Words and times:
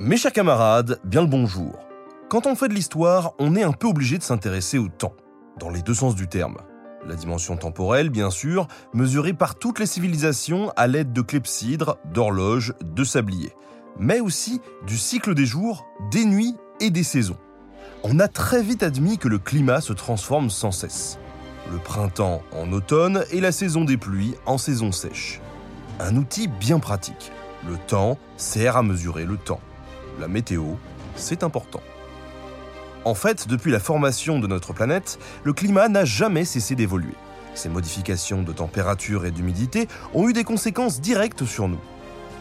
Mes 0.00 0.16
chers 0.16 0.32
camarades, 0.32 1.00
bien 1.02 1.22
le 1.22 1.26
bonjour. 1.26 1.76
Quand 2.28 2.46
on 2.46 2.54
fait 2.54 2.68
de 2.68 2.74
l'histoire, 2.74 3.32
on 3.40 3.56
est 3.56 3.64
un 3.64 3.72
peu 3.72 3.88
obligé 3.88 4.16
de 4.16 4.22
s'intéresser 4.22 4.78
au 4.78 4.86
temps, 4.86 5.16
dans 5.58 5.70
les 5.70 5.82
deux 5.82 5.94
sens 5.94 6.14
du 6.14 6.28
terme. 6.28 6.58
La 7.04 7.16
dimension 7.16 7.56
temporelle, 7.56 8.08
bien 8.08 8.30
sûr, 8.30 8.68
mesurée 8.94 9.32
par 9.32 9.56
toutes 9.56 9.80
les 9.80 9.86
civilisations 9.86 10.72
à 10.76 10.86
l'aide 10.86 11.12
de 11.12 11.20
clepsydres, 11.20 11.98
d'horloges, 12.14 12.74
de 12.80 13.02
sabliers, 13.02 13.52
mais 13.98 14.20
aussi 14.20 14.60
du 14.86 14.96
cycle 14.96 15.34
des 15.34 15.46
jours, 15.46 15.84
des 16.12 16.24
nuits 16.24 16.54
et 16.78 16.90
des 16.90 17.02
saisons. 17.02 17.38
On 18.04 18.20
a 18.20 18.28
très 18.28 18.62
vite 18.62 18.84
admis 18.84 19.18
que 19.18 19.26
le 19.26 19.40
climat 19.40 19.80
se 19.80 19.94
transforme 19.94 20.48
sans 20.48 20.70
cesse. 20.70 21.18
Le 21.72 21.78
printemps 21.78 22.42
en 22.52 22.70
automne 22.70 23.24
et 23.32 23.40
la 23.40 23.50
saison 23.50 23.84
des 23.84 23.96
pluies 23.96 24.36
en 24.46 24.58
saison 24.58 24.92
sèche. 24.92 25.40
Un 25.98 26.14
outil 26.14 26.46
bien 26.46 26.78
pratique. 26.78 27.32
Le 27.68 27.76
temps 27.88 28.16
sert 28.36 28.76
à 28.76 28.84
mesurer 28.84 29.24
le 29.24 29.36
temps. 29.36 29.60
La 30.18 30.26
météo, 30.26 30.64
c'est 31.14 31.44
important. 31.44 31.80
En 33.04 33.14
fait, 33.14 33.46
depuis 33.46 33.70
la 33.70 33.78
formation 33.78 34.40
de 34.40 34.48
notre 34.48 34.72
planète, 34.72 35.18
le 35.44 35.52
climat 35.52 35.88
n'a 35.88 36.04
jamais 36.04 36.44
cessé 36.44 36.74
d'évoluer. 36.74 37.14
Ces 37.54 37.68
modifications 37.68 38.42
de 38.42 38.52
température 38.52 39.24
et 39.26 39.30
d'humidité 39.30 39.86
ont 40.14 40.28
eu 40.28 40.32
des 40.32 40.42
conséquences 40.42 41.00
directes 41.00 41.44
sur 41.44 41.68
nous. 41.68 41.80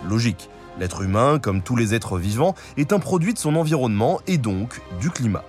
Logique, 0.10 0.50
l'être 0.80 1.04
humain, 1.04 1.38
comme 1.40 1.62
tous 1.62 1.76
les 1.76 1.94
êtres 1.94 2.18
vivants, 2.18 2.56
est 2.78 2.94
un 2.94 3.00
produit 3.00 3.36
de 3.36 3.40
son 3.40 3.56
environnement 3.56 4.22
et 4.26 4.40
donc 4.40 4.82
du 5.00 5.12
climat. 5.12 5.44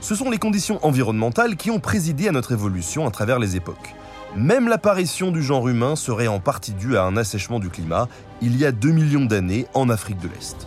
Ce 0.00 0.16
sont 0.16 0.30
les 0.30 0.38
conditions 0.38 0.84
environnementales 0.84 1.56
qui 1.56 1.70
ont 1.70 1.80
présidé 1.80 2.26
à 2.26 2.32
notre 2.32 2.52
évolution 2.52 3.06
à 3.06 3.10
travers 3.12 3.38
les 3.38 3.54
époques. 3.54 3.94
Même 4.34 4.68
l'apparition 4.68 5.30
du 5.30 5.42
genre 5.42 5.68
humain 5.68 5.94
serait 5.94 6.26
en 6.26 6.40
partie 6.40 6.72
due 6.72 6.96
à 6.96 7.04
un 7.04 7.16
assèchement 7.16 7.60
du 7.60 7.70
climat 7.70 8.08
il 8.42 8.56
y 8.56 8.66
a 8.66 8.72
2 8.72 8.90
millions 8.90 9.24
d'années 9.24 9.66
en 9.74 9.88
Afrique 9.88 10.18
de 10.18 10.28
l'Est. 10.28 10.66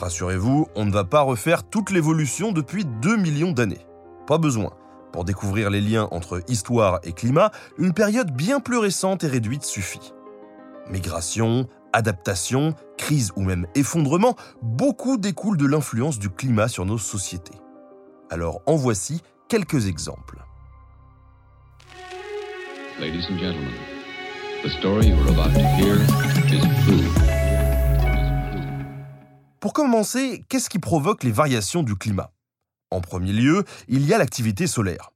Rassurez-vous, 0.00 0.66
on 0.76 0.86
ne 0.86 0.92
va 0.92 1.04
pas 1.04 1.20
refaire 1.20 1.62
toute 1.62 1.90
l'évolution 1.90 2.52
depuis 2.52 2.86
2 2.86 3.16
millions 3.18 3.52
d'années. 3.52 3.84
Pas 4.26 4.38
besoin. 4.38 4.70
Pour 5.12 5.24
découvrir 5.24 5.68
les 5.68 5.82
liens 5.82 6.08
entre 6.10 6.42
histoire 6.48 7.00
et 7.02 7.12
climat, 7.12 7.50
une 7.76 7.92
période 7.92 8.30
bien 8.30 8.60
plus 8.60 8.78
récente 8.78 9.24
et 9.24 9.26
réduite 9.26 9.62
suffit. 9.62 10.14
Migration, 10.88 11.68
adaptation, 11.92 12.74
crise 12.96 13.30
ou 13.36 13.42
même 13.42 13.66
effondrement, 13.74 14.36
beaucoup 14.62 15.18
découle 15.18 15.58
de 15.58 15.66
l'influence 15.66 16.18
du 16.18 16.30
climat 16.30 16.68
sur 16.68 16.86
nos 16.86 16.96
sociétés. 16.96 17.58
Alors 18.30 18.62
en 18.64 18.76
voici 18.76 19.20
quelques 19.48 19.86
exemples. 19.86 20.38
Pour 29.60 29.74
commencer, 29.74 30.42
qu'est-ce 30.48 30.70
qui 30.70 30.78
provoque 30.78 31.22
les 31.22 31.30
variations 31.30 31.82
du 31.82 31.94
climat? 31.94 32.32
En 32.90 33.02
premier 33.02 33.34
lieu, 33.34 33.64
il 33.88 34.06
y 34.06 34.14
a 34.14 34.18
l'activité 34.18 34.66
solaire. 34.66 35.10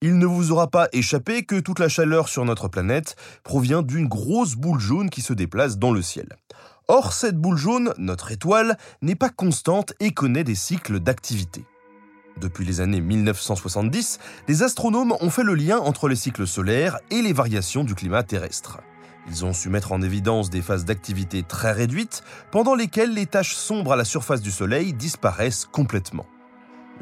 Il 0.00 0.16
ne 0.16 0.24
vous 0.24 0.52
aura 0.52 0.68
pas 0.68 0.88
échappé 0.94 1.42
que 1.44 1.60
toute 1.60 1.78
la 1.78 1.90
chaleur 1.90 2.30
sur 2.30 2.46
notre 2.46 2.68
planète 2.68 3.14
provient 3.44 3.82
d'une 3.82 4.08
grosse 4.08 4.54
boule 4.54 4.80
jaune 4.80 5.10
qui 5.10 5.20
se 5.20 5.34
déplace 5.34 5.76
dans 5.76 5.92
le 5.92 6.00
ciel. 6.00 6.30
Or, 6.88 7.12
cette 7.12 7.36
boule 7.36 7.58
jaune, 7.58 7.92
notre 7.98 8.32
étoile, 8.32 8.78
n'est 9.02 9.16
pas 9.16 9.28
constante 9.28 9.92
et 10.00 10.12
connaît 10.12 10.44
des 10.44 10.54
cycles 10.54 10.98
d'activité. 10.98 11.66
Depuis 12.40 12.64
les 12.64 12.80
années 12.80 13.02
1970, 13.02 14.18
les 14.48 14.62
astronomes 14.62 15.12
ont 15.20 15.30
fait 15.30 15.44
le 15.44 15.54
lien 15.54 15.76
entre 15.76 16.08
les 16.08 16.16
cycles 16.16 16.46
solaires 16.46 16.98
et 17.10 17.20
les 17.20 17.34
variations 17.34 17.84
du 17.84 17.94
climat 17.94 18.22
terrestre. 18.22 18.78
Ils 19.28 19.44
ont 19.44 19.52
su 19.52 19.68
mettre 19.68 19.92
en 19.92 20.02
évidence 20.02 20.50
des 20.50 20.62
phases 20.62 20.84
d'activité 20.84 21.42
très 21.42 21.72
réduites 21.72 22.22
pendant 22.50 22.74
lesquelles 22.74 23.14
les 23.14 23.26
taches 23.26 23.54
sombres 23.54 23.92
à 23.92 23.96
la 23.96 24.04
surface 24.04 24.40
du 24.40 24.50
Soleil 24.50 24.92
disparaissent 24.92 25.66
complètement. 25.70 26.26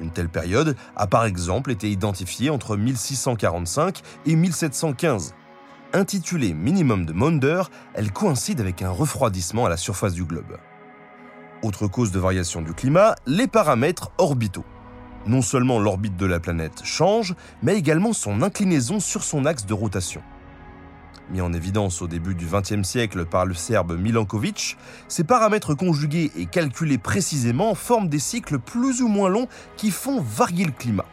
Une 0.01 0.11
telle 0.11 0.29
période 0.29 0.77
a 0.97 1.07
par 1.07 1.25
exemple 1.25 1.71
été 1.71 1.91
identifiée 1.91 2.51
entre 2.51 2.77
1645 2.77 4.03
et 4.27 4.37
1715. 4.37 5.35
Intitulée 5.93 6.55
Minimum 6.55 7.07
de 7.07 7.13
Maunder, 7.13 7.63
elle 7.95 8.13
coïncide 8.13 8.61
avec 8.61 8.83
un 8.83 8.91
refroidissement 8.91 9.67
à 9.67 9.69
la 9.69 9.77
surface 9.77 10.13
du 10.13 10.25
globe. 10.25 10.59
Autre 11.63 11.89
cause 11.89 12.13
de 12.13 12.19
variation 12.19 12.63
du 12.63 12.73
climat, 12.75 13.17
les 13.27 13.49
paramètres 13.49 14.13
orbitaux. 14.19 14.65
Non 15.27 15.43
seulement 15.43 15.81
l'orbite 15.81 16.17
de 16.17 16.27
la 16.27 16.39
planète 16.39 16.83
change, 16.85 17.35
mais 17.63 17.77
également 17.77 18.13
son 18.13 18.43
inclinaison 18.43 19.01
sur 19.01 19.25
son 19.25 19.45
axe 19.45 19.67
de 19.67 19.75
rotation. 19.75 20.23
Mis 21.31 21.43
en 21.43 21.53
évidence 21.53 22.01
au 22.01 22.09
début 22.09 22.35
du 22.35 22.47
XXe 22.47 22.89
siècle 22.89 23.27
par 23.27 23.45
le 23.45 23.53
Serbe 23.53 23.99
Milankovic, 23.99 24.79
ces 25.09 25.25
paramètres 25.25 25.75
conjugués 25.75 26.31
et 26.37 26.47
calculés 26.47 26.97
précisément 26.97 27.75
forment 27.75 28.09
des 28.09 28.19
cycles 28.19 28.59
plus 28.59 29.03
ou 29.03 29.09
moins 29.09 29.29
longs 29.29 29.49
qui 29.77 29.91
font 29.91 30.23
varier 30.23 30.65
le 30.65 30.73
climat. 30.73 31.05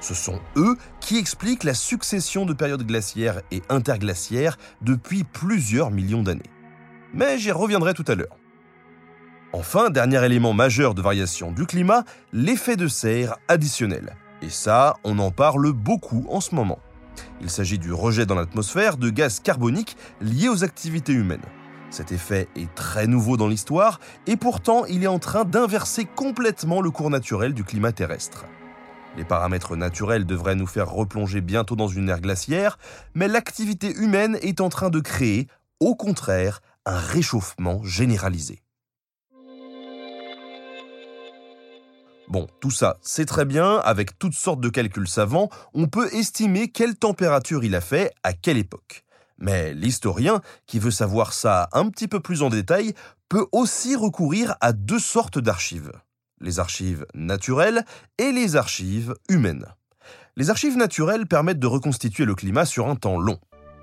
Ce 0.00 0.14
sont 0.14 0.40
eux 0.56 0.76
qui 1.00 1.18
expliquent 1.18 1.64
la 1.64 1.74
succession 1.74 2.46
de 2.46 2.54
périodes 2.54 2.86
glaciaires 2.86 3.42
et 3.50 3.62
interglaciaires 3.68 4.56
depuis 4.80 5.24
plusieurs 5.24 5.90
millions 5.90 6.22
d'années. 6.22 6.50
Mais 7.12 7.38
j'y 7.38 7.50
reviendrai 7.50 7.92
tout 7.94 8.04
à 8.06 8.14
l'heure. 8.14 8.36
Enfin, 9.52 9.90
dernier 9.90 10.24
élément 10.24 10.52
majeur 10.52 10.94
de 10.94 11.02
variation 11.02 11.52
du 11.52 11.66
climat, 11.66 12.04
l'effet 12.32 12.76
de 12.76 12.86
serre 12.86 13.36
additionnel. 13.48 14.16
Et 14.40 14.50
ça, 14.50 14.96
on 15.04 15.18
en 15.18 15.30
parle 15.30 15.72
beaucoup 15.72 16.26
en 16.30 16.40
ce 16.40 16.54
moment. 16.54 16.78
Il 17.40 17.50
s'agit 17.50 17.78
du 17.78 17.92
rejet 17.92 18.26
dans 18.26 18.34
l'atmosphère 18.34 18.96
de 18.96 19.10
gaz 19.10 19.40
carboniques 19.40 19.96
liés 20.20 20.48
aux 20.48 20.64
activités 20.64 21.12
humaines. 21.12 21.44
Cet 21.90 22.12
effet 22.12 22.48
est 22.54 22.74
très 22.74 23.06
nouveau 23.06 23.36
dans 23.36 23.48
l'histoire 23.48 24.00
et 24.26 24.36
pourtant 24.36 24.84
il 24.86 25.04
est 25.04 25.08
en 25.08 25.18
train 25.18 25.44
d'inverser 25.44 26.04
complètement 26.04 26.80
le 26.80 26.90
cours 26.90 27.10
naturel 27.10 27.54
du 27.54 27.64
climat 27.64 27.92
terrestre. 27.92 28.44
Les 29.16 29.24
paramètres 29.24 29.74
naturels 29.74 30.26
devraient 30.26 30.54
nous 30.54 30.66
faire 30.66 30.90
replonger 30.90 31.40
bientôt 31.40 31.76
dans 31.76 31.88
une 31.88 32.08
ère 32.08 32.20
glaciaire, 32.20 32.78
mais 33.14 33.26
l'activité 33.26 33.92
humaine 33.96 34.38
est 34.42 34.60
en 34.60 34.68
train 34.68 34.90
de 34.90 35.00
créer, 35.00 35.48
au 35.80 35.94
contraire, 35.94 36.60
un 36.86 36.98
réchauffement 36.98 37.82
généralisé. 37.82 38.62
Bon, 42.28 42.46
tout 42.60 42.70
ça, 42.70 42.98
c'est 43.00 43.24
très 43.24 43.46
bien, 43.46 43.76
avec 43.78 44.18
toutes 44.18 44.34
sortes 44.34 44.60
de 44.60 44.68
calculs 44.68 45.08
savants, 45.08 45.48
on 45.72 45.86
peut 45.86 46.12
estimer 46.12 46.68
quelle 46.68 46.94
température 46.94 47.64
il 47.64 47.74
a 47.74 47.80
fait 47.80 48.12
à 48.22 48.34
quelle 48.34 48.58
époque. 48.58 49.04
Mais 49.38 49.72
l'historien, 49.72 50.42
qui 50.66 50.78
veut 50.78 50.90
savoir 50.90 51.32
ça 51.32 51.70
un 51.72 51.88
petit 51.88 52.06
peu 52.06 52.20
plus 52.20 52.42
en 52.42 52.50
détail, 52.50 52.92
peut 53.30 53.46
aussi 53.52 53.96
recourir 53.96 54.56
à 54.60 54.74
deux 54.74 54.98
sortes 54.98 55.38
d'archives. 55.38 55.92
Les 56.40 56.58
archives 56.58 57.06
naturelles 57.14 57.84
et 58.18 58.30
les 58.30 58.56
archives 58.56 59.14
humaines. 59.30 59.66
Les 60.36 60.50
archives 60.50 60.76
naturelles 60.76 61.26
permettent 61.26 61.58
de 61.58 61.66
reconstituer 61.66 62.26
le 62.26 62.34
climat 62.34 62.66
sur 62.66 62.88
un 62.88 62.96
temps 62.96 63.18
long. 63.18 63.38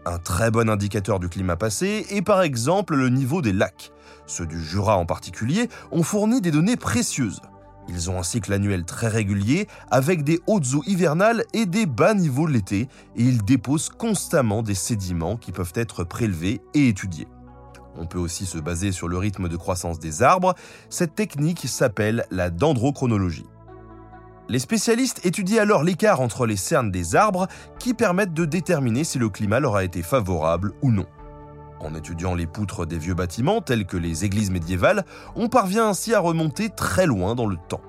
Un 0.05 0.19
très 0.19 0.51
bon 0.51 0.69
indicateur 0.69 1.19
du 1.19 1.29
climat 1.29 1.55
passé 1.55 2.05
est 2.11 2.21
par 2.21 2.43
exemple 2.43 2.95
le 2.95 3.09
niveau 3.09 3.41
des 3.41 3.53
lacs. 3.53 3.91
Ceux 4.27 4.45
du 4.45 4.63
Jura 4.63 4.97
en 4.97 5.07
particulier 5.07 5.67
ont 5.91 6.03
fourni 6.03 6.41
des 6.41 6.51
données 6.51 6.77
précieuses. 6.77 7.41
Ils 7.87 8.09
ont 8.09 8.19
un 8.19 8.23
cycle 8.23 8.51
annuel 8.51 8.83
très 8.83 9.07
régulier, 9.07 9.67
avec 9.91 10.23
des 10.23 10.39
hautes 10.47 10.73
eaux 10.73 10.83
hivernales 10.87 11.43
et 11.53 11.65
des 11.65 11.85
bas 11.85 12.13
niveaux 12.13 12.47
l'été, 12.47 12.87
et 13.15 13.23
ils 13.23 13.43
déposent 13.43 13.89
constamment 13.89 14.63
des 14.63 14.75
sédiments 14.75 15.37
qui 15.37 15.51
peuvent 15.51 15.73
être 15.75 16.03
prélevés 16.03 16.61
et 16.73 16.87
étudiés. 16.87 17.27
On 17.97 18.07
peut 18.07 18.19
aussi 18.19 18.45
se 18.45 18.57
baser 18.57 18.91
sur 18.91 19.07
le 19.07 19.17
rythme 19.17 19.47
de 19.47 19.55
croissance 19.55 19.99
des 19.99 20.23
arbres, 20.23 20.55
cette 20.89 21.15
technique 21.15 21.67
s'appelle 21.67 22.25
la 22.31 22.49
dendrochronologie. 22.49 23.45
Les 24.47 24.59
spécialistes 24.59 25.25
étudient 25.25 25.61
alors 25.61 25.83
l'écart 25.83 26.21
entre 26.21 26.45
les 26.45 26.57
cernes 26.57 26.91
des 26.91 27.15
arbres 27.15 27.47
qui 27.79 27.93
permettent 27.93 28.33
de 28.33 28.45
déterminer 28.45 29.03
si 29.03 29.17
le 29.17 29.29
climat 29.29 29.59
leur 29.59 29.75
a 29.75 29.83
été 29.83 30.03
favorable 30.03 30.73
ou 30.81 30.91
non. 30.91 31.07
En 31.79 31.93
étudiant 31.93 32.35
les 32.35 32.47
poutres 32.47 32.85
des 32.85 32.97
vieux 32.97 33.13
bâtiments, 33.13 33.61
tels 33.61 33.85
que 33.85 33.97
les 33.97 34.25
églises 34.25 34.51
médiévales, 34.51 35.05
on 35.35 35.49
parvient 35.49 35.87
ainsi 35.87 36.13
à 36.13 36.19
remonter 36.19 36.69
très 36.69 37.05
loin 37.05 37.35
dans 37.35 37.47
le 37.47 37.57
temps. 37.67 37.81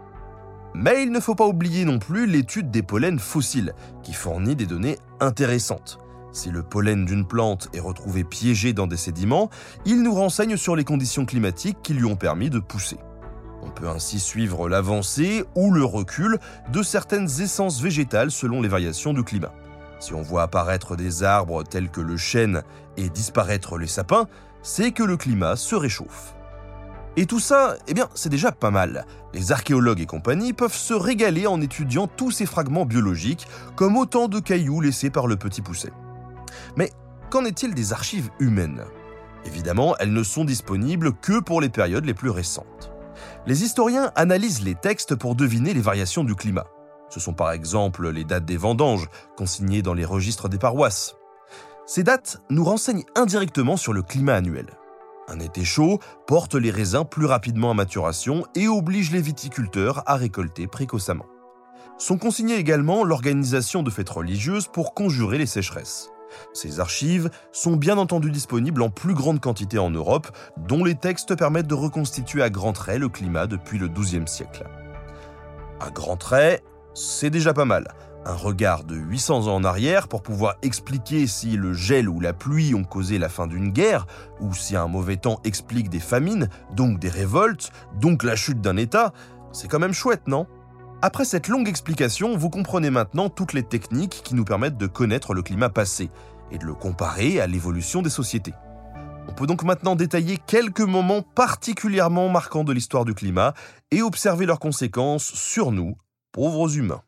Mais 0.74 1.02
il 1.02 1.10
ne 1.10 1.20
faut 1.20 1.34
pas 1.34 1.46
oublier 1.46 1.84
non 1.84 1.98
plus 1.98 2.26
l'étude 2.26 2.70
des 2.70 2.82
pollens 2.82 3.18
fossiles, 3.18 3.72
qui 4.02 4.12
fournit 4.12 4.56
des 4.56 4.66
données 4.66 4.98
intéressantes. 5.20 5.98
Si 6.32 6.50
le 6.50 6.62
pollen 6.62 7.06
d'une 7.06 7.26
plante 7.26 7.70
est 7.72 7.80
retrouvé 7.80 8.22
piégé 8.22 8.74
dans 8.74 8.86
des 8.86 8.98
sédiments, 8.98 9.48
il 9.86 10.02
nous 10.02 10.14
renseigne 10.14 10.58
sur 10.58 10.76
les 10.76 10.84
conditions 10.84 11.24
climatiques 11.24 11.78
qui 11.82 11.94
lui 11.94 12.04
ont 12.04 12.16
permis 12.16 12.50
de 12.50 12.58
pousser. 12.58 12.98
On 13.62 13.70
peut 13.70 13.88
ainsi 13.88 14.20
suivre 14.20 14.68
l'avancée 14.68 15.44
ou 15.54 15.72
le 15.72 15.82
recul 15.82 16.38
de 16.70 16.82
certaines 16.82 17.40
essences 17.40 17.80
végétales 17.80 18.30
selon 18.30 18.60
les 18.60 18.68
variations 18.68 19.14
du 19.14 19.24
climat. 19.24 19.52
Si 20.06 20.14
on 20.14 20.22
voit 20.22 20.42
apparaître 20.42 20.94
des 20.94 21.24
arbres 21.24 21.64
tels 21.64 21.90
que 21.90 22.00
le 22.00 22.16
chêne 22.16 22.62
et 22.96 23.08
disparaître 23.08 23.76
les 23.76 23.88
sapins, 23.88 24.28
c'est 24.62 24.92
que 24.92 25.02
le 25.02 25.16
climat 25.16 25.56
se 25.56 25.74
réchauffe. 25.74 26.36
Et 27.16 27.26
tout 27.26 27.40
ça, 27.40 27.74
eh 27.88 27.92
bien, 27.92 28.08
c'est 28.14 28.28
déjà 28.28 28.52
pas 28.52 28.70
mal. 28.70 29.04
Les 29.34 29.50
archéologues 29.50 29.98
et 29.98 30.06
compagnie 30.06 30.52
peuvent 30.52 30.76
se 30.76 30.94
régaler 30.94 31.48
en 31.48 31.60
étudiant 31.60 32.06
tous 32.06 32.30
ces 32.30 32.46
fragments 32.46 32.84
biologiques 32.84 33.48
comme 33.74 33.96
autant 33.96 34.28
de 34.28 34.38
cailloux 34.38 34.80
laissés 34.80 35.10
par 35.10 35.26
le 35.26 35.34
petit 35.34 35.60
pousset. 35.60 35.92
Mais 36.76 36.92
qu'en 37.28 37.44
est-il 37.44 37.74
des 37.74 37.92
archives 37.92 38.30
humaines? 38.38 38.84
Évidemment, 39.44 39.96
elles 39.98 40.12
ne 40.12 40.22
sont 40.22 40.44
disponibles 40.44 41.14
que 41.14 41.40
pour 41.40 41.60
les 41.60 41.68
périodes 41.68 42.04
les 42.04 42.14
plus 42.14 42.30
récentes. 42.30 42.92
Les 43.44 43.64
historiens 43.64 44.12
analysent 44.14 44.62
les 44.62 44.76
textes 44.76 45.16
pour 45.16 45.34
deviner 45.34 45.74
les 45.74 45.80
variations 45.80 46.22
du 46.22 46.36
climat. 46.36 46.68
Ce 47.16 47.20
sont 47.20 47.32
par 47.32 47.52
exemple 47.52 48.10
les 48.10 48.24
dates 48.24 48.44
des 48.44 48.58
vendanges, 48.58 49.08
consignées 49.38 49.80
dans 49.80 49.94
les 49.94 50.04
registres 50.04 50.50
des 50.50 50.58
paroisses. 50.58 51.16
Ces 51.86 52.02
dates 52.02 52.42
nous 52.50 52.62
renseignent 52.62 53.06
indirectement 53.14 53.78
sur 53.78 53.94
le 53.94 54.02
climat 54.02 54.34
annuel. 54.34 54.66
Un 55.26 55.40
été 55.40 55.64
chaud 55.64 55.98
porte 56.26 56.56
les 56.56 56.70
raisins 56.70 57.06
plus 57.10 57.24
rapidement 57.24 57.70
à 57.70 57.74
maturation 57.74 58.44
et 58.54 58.68
oblige 58.68 59.12
les 59.12 59.22
viticulteurs 59.22 60.02
à 60.04 60.16
récolter 60.16 60.66
précocement. 60.66 61.24
Sont 61.96 62.18
consignées 62.18 62.58
également 62.58 63.02
l'organisation 63.02 63.82
de 63.82 63.88
fêtes 63.88 64.10
religieuses 64.10 64.68
pour 64.68 64.92
conjurer 64.92 65.38
les 65.38 65.46
sécheresses. 65.46 66.10
Ces 66.52 66.80
archives 66.80 67.30
sont 67.50 67.76
bien 67.76 67.96
entendu 67.96 68.30
disponibles 68.30 68.82
en 68.82 68.90
plus 68.90 69.14
grande 69.14 69.40
quantité 69.40 69.78
en 69.78 69.88
Europe, 69.88 70.28
dont 70.58 70.84
les 70.84 70.96
textes 70.96 71.34
permettent 71.34 71.66
de 71.66 71.74
reconstituer 71.74 72.42
à 72.42 72.50
grands 72.50 72.74
traits 72.74 73.00
le 73.00 73.08
climat 73.08 73.46
depuis 73.46 73.78
le 73.78 73.88
XIIe 73.88 74.28
siècle. 74.28 74.66
À 75.80 75.90
grands 75.90 76.18
traits, 76.18 76.62
c'est 76.96 77.31
déjà 77.31 77.52
pas 77.52 77.66
mal. 77.66 77.88
Un 78.25 78.34
regard 78.34 78.84
de 78.84 78.96
800 78.96 79.46
ans 79.46 79.54
en 79.54 79.64
arrière 79.64 80.08
pour 80.08 80.22
pouvoir 80.22 80.56
expliquer 80.62 81.26
si 81.26 81.56
le 81.56 81.75
gel 81.75 82.08
ou 82.08 82.20
la 82.20 82.32
pluie 82.32 82.75
ont 82.75 82.84
causé 82.84 83.19
la 83.19 83.28
fin 83.28 83.46
d'une 83.46 83.70
guerre, 83.70 84.06
ou 84.40 84.52
si 84.54 84.75
un 84.75 84.88
mauvais 84.88 85.16
temps 85.16 85.38
explique 85.44 85.90
des 85.90 86.00
famines, 86.00 86.48
donc 86.75 86.98
des 86.98 87.10
révoltes, 87.10 87.70
donc 88.00 88.25
la 88.25 88.34
chute 88.34 88.60
d'un 88.60 88.76
État, 88.78 89.12
c'est 89.52 89.69
quand 89.69 89.78
même 89.78 89.93
chouette, 89.93 90.26
non? 90.26 90.46
Après 91.02 91.26
cette 91.26 91.48
longue 91.48 91.69
explication, 91.69 92.37
vous 92.37 92.50
comprenez 92.50 92.90
maintenant 92.90 93.28
toutes 93.28 93.52
les 93.52 93.62
techniques 93.62 94.22
qui 94.25 94.34
nous 94.34 94.44
permettent 94.44 94.78
de 94.78 94.87
connaître 94.87 95.34
le 95.34 95.42
climat 95.42 95.69
passé 95.69 96.10
et 96.50 96.58
de 96.58 96.64
le 96.64 96.75
comparer 96.75 97.40
à 97.40 97.46
l'évolution 97.46 98.00
des 98.00 98.10
sociétés. 98.10 98.54
On 99.28 99.32
peut 99.32 99.46
donc 99.46 99.62
maintenant 99.64 99.96
détailler 99.96 100.38
quelques 100.46 100.81
moments 100.81 101.22
particulièrement 101.22 102.28
marquants 102.31 102.64
de 102.64 102.72
l'histoire 102.72 103.04
du 103.04 103.12
climat 103.12 103.52
et 103.90 104.00
observer 104.00 104.46
leurs 104.46 104.60
conséquences 104.60 105.25
sur 105.25 105.70
nous, 105.70 105.96
pauvres 106.36 106.76
humains. 106.76 107.00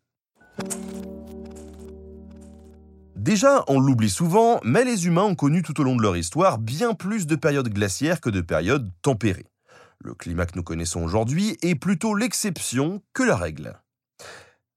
Déjà, 3.14 3.62
on 3.68 3.78
l'oublie 3.78 4.08
souvent, 4.08 4.58
mais 4.64 4.84
les 4.84 5.06
humains 5.06 5.24
ont 5.24 5.34
connu 5.34 5.60
tout 5.60 5.78
au 5.78 5.84
long 5.84 5.96
de 5.96 6.02
leur 6.02 6.16
histoire 6.16 6.56
bien 6.56 6.94
plus 6.94 7.26
de 7.26 7.36
périodes 7.36 7.68
glaciaires 7.68 8.22
que 8.22 8.30
de 8.30 8.40
périodes 8.40 8.90
tempérées. 9.02 9.44
Le 9.98 10.14
climat 10.14 10.46
que 10.46 10.56
nous 10.56 10.62
connaissons 10.62 11.02
aujourd'hui 11.02 11.58
est 11.60 11.74
plutôt 11.74 12.14
l'exception 12.14 13.02
que 13.12 13.22
la 13.22 13.36
règle. 13.36 13.74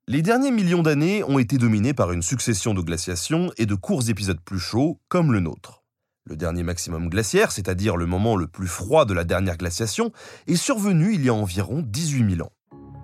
Les 0.09 0.21
derniers 0.21 0.51
millions 0.51 0.83
d'années 0.83 1.23
ont 1.23 1.39
été 1.39 1.57
dominés 1.57 1.93
par 1.93 2.11
une 2.11 2.21
succession 2.21 2.73
de 2.73 2.81
glaciations 2.81 3.53
et 3.57 3.65
de 3.65 3.75
courts 3.75 4.09
épisodes 4.09 4.41
plus 4.41 4.59
chauds, 4.59 4.99
comme 5.07 5.31
le 5.31 5.39
nôtre. 5.39 5.85
Le 6.25 6.35
dernier 6.35 6.63
maximum 6.63 7.07
glaciaire, 7.07 7.53
c'est-à-dire 7.53 7.95
le 7.95 8.05
moment 8.05 8.35
le 8.35 8.47
plus 8.47 8.67
froid 8.67 9.05
de 9.05 9.13
la 9.13 9.23
dernière 9.23 9.55
glaciation, 9.55 10.11
est 10.47 10.57
survenu 10.57 11.13
il 11.13 11.23
y 11.23 11.29
a 11.29 11.33
environ 11.33 11.81
18 11.87 12.35
000 12.35 12.45
ans. 12.45 12.51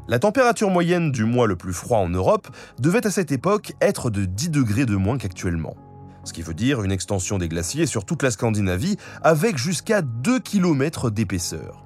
La 0.09 0.19
température 0.19 0.69
moyenne 0.69 1.11
du 1.11 1.25
mois 1.25 1.47
le 1.47 1.57
plus 1.57 1.73
froid 1.73 1.97
en 1.97 2.07
Europe 2.07 2.47
devait 2.79 3.05
à 3.05 3.11
cette 3.11 3.33
époque 3.33 3.73
être 3.81 4.09
de 4.09 4.23
10 4.23 4.49
degrés 4.51 4.85
de 4.85 4.95
moins 4.95 5.17
qu'actuellement. 5.17 5.75
Ce 6.23 6.31
qui 6.31 6.41
veut 6.41 6.53
dire 6.53 6.81
une 6.81 6.93
extension 6.93 7.37
des 7.37 7.49
glaciers 7.49 7.85
sur 7.85 8.05
toute 8.05 8.23
la 8.23 8.31
Scandinavie 8.31 8.95
avec 9.21 9.57
jusqu'à 9.57 10.01
2 10.01 10.39
km 10.39 11.09
d'épaisseur. 11.09 11.83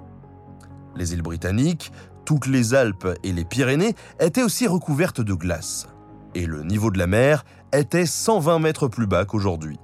Les 0.95 1.13
îles 1.13 1.23
britanniques, 1.23 1.91
toutes 2.23 2.45
les 2.45 2.75
Alpes 2.75 3.07
et 3.23 3.31
les 3.31 3.45
Pyrénées 3.45 3.95
étaient 4.19 4.43
aussi 4.43 4.67
recouvertes 4.67 5.21
de 5.21 5.33
glace. 5.33 5.87
Et 6.35 6.45
le 6.45 6.61
niveau 6.63 6.91
de 6.91 6.99
la 6.99 7.07
mer 7.07 7.43
était 7.73 8.05
120 8.05 8.59
mètres 8.59 8.87
plus 8.87 9.07
bas 9.07 9.25
qu'aujourd'hui. 9.25 9.79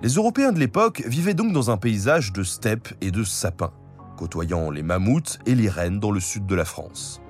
Les 0.00 0.14
Européens 0.14 0.52
de 0.52 0.58
l'époque 0.58 1.02
vivaient 1.06 1.34
donc 1.34 1.52
dans 1.52 1.70
un 1.70 1.76
paysage 1.76 2.32
de 2.32 2.42
steppes 2.42 2.94
et 3.02 3.10
de 3.10 3.24
sapins 3.24 3.74
côtoyant 4.20 4.70
les 4.70 4.82
mammouths 4.82 5.38
et 5.46 5.54
les 5.54 5.70
rennes 5.70 5.98
dans 5.98 6.10
le 6.10 6.20
sud 6.20 6.44
de 6.44 6.54
la 6.54 6.66
France. 6.66 7.22